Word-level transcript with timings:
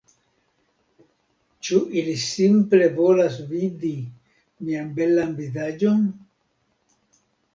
Ĉu 1.67 1.81
ili 2.01 2.13
simple 2.21 2.87
volas 2.95 3.37
vidi 3.51 3.91
mian 4.69 4.89
belan 5.01 5.37
vizaĝon? 5.43 6.01